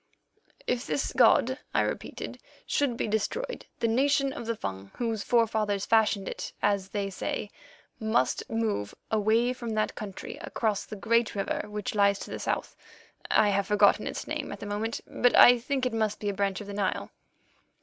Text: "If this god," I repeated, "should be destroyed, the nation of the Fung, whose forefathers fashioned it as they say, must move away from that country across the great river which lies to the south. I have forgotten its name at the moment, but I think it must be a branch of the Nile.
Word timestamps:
"If 0.65 0.87
this 0.87 1.13
god," 1.13 1.59
I 1.75 1.81
repeated, 1.81 2.39
"should 2.65 2.97
be 2.97 3.07
destroyed, 3.07 3.67
the 3.81 3.87
nation 3.87 4.33
of 4.33 4.47
the 4.47 4.55
Fung, 4.55 4.89
whose 4.97 5.21
forefathers 5.21 5.85
fashioned 5.85 6.27
it 6.27 6.53
as 6.59 6.89
they 6.89 7.11
say, 7.11 7.51
must 7.99 8.49
move 8.49 8.95
away 9.11 9.53
from 9.53 9.75
that 9.75 9.93
country 9.93 10.37
across 10.37 10.85
the 10.85 10.95
great 10.95 11.35
river 11.35 11.65
which 11.67 11.93
lies 11.93 12.17
to 12.21 12.31
the 12.31 12.39
south. 12.39 12.75
I 13.29 13.49
have 13.49 13.67
forgotten 13.67 14.07
its 14.07 14.25
name 14.25 14.51
at 14.51 14.59
the 14.59 14.65
moment, 14.65 15.01
but 15.05 15.35
I 15.35 15.59
think 15.59 15.85
it 15.85 15.93
must 15.93 16.19
be 16.19 16.29
a 16.29 16.33
branch 16.33 16.61
of 16.61 16.65
the 16.65 16.73
Nile. 16.73 17.11